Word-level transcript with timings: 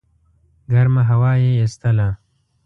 ګرمه 0.71 1.01
هوا 1.09 1.31
یې 1.43 1.51
ایستله. 1.61 2.09